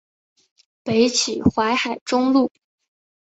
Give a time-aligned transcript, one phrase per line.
[0.81, 2.51] 北起淮海中路。